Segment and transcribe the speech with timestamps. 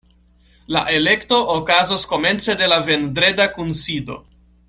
[0.75, 4.19] La elekto okazos komence de la vendreda kunsido.